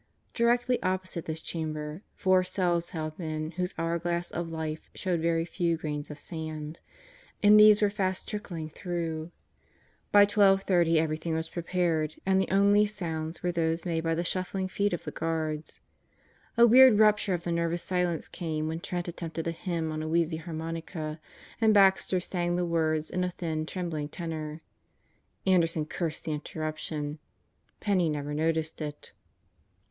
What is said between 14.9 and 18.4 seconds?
of the guards. A weird rupture of the nervous silence